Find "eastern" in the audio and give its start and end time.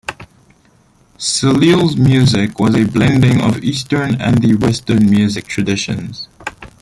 3.63-4.19